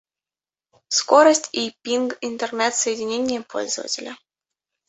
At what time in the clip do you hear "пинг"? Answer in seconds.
1.83-2.17